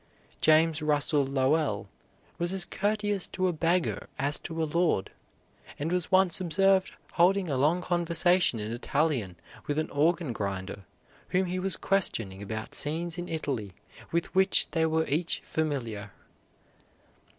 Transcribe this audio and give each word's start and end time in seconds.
James 0.41 0.81
Russell 0.81 1.23
Lowell 1.27 1.87
was 2.39 2.53
as 2.53 2.65
courteous 2.65 3.27
to 3.27 3.47
a 3.47 3.53
beggar 3.53 4.07
as 4.17 4.39
to 4.39 4.63
a 4.63 4.65
lord, 4.65 5.11
and 5.77 5.91
was 5.91 6.11
once 6.11 6.41
observed 6.41 6.93
holding 7.13 7.51
a 7.51 7.55
long 7.55 7.83
conversation 7.83 8.57
in 8.59 8.73
Italian 8.73 9.35
with 9.67 9.77
an 9.77 9.91
organ 9.91 10.33
grinder 10.33 10.85
whom 11.29 11.45
he 11.45 11.59
was 11.59 11.77
questioning 11.77 12.41
about 12.41 12.73
scenes 12.73 13.19
in 13.19 13.29
Italy 13.29 13.73
with 14.11 14.33
which 14.33 14.65
they 14.71 14.87
were 14.87 15.05
each 15.05 15.43
familiar. 15.45 16.09